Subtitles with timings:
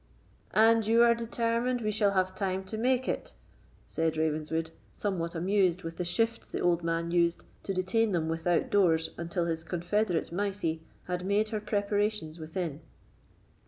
[0.55, 3.35] "And you are determined we shall have time to make it,"
[3.85, 8.71] said Ravenswood, somewhat amused with the shifts the old man used to detain them without
[8.71, 12.81] doors until his confederate Mysie had made her preparations within.